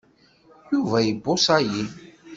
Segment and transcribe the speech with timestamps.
[0.71, 1.83] Yuba ibuṣa-yi.